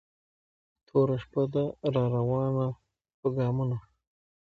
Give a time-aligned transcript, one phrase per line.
[0.87, 1.63] توره شپه ده
[1.93, 2.67] را روانه
[3.19, 3.77] په ګامونو